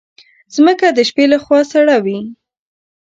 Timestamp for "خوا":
1.43-1.59